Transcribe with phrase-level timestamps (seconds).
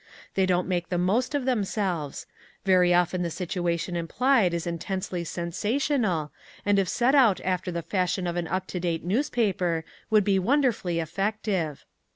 [0.33, 2.25] They don't make the most of themselves.
[2.65, 6.31] Very often the situation implied is intensely sensational,
[6.65, 10.39] and if set out after the fashion of an up to date newspaper, would be
[10.39, 11.85] wonderfully effective.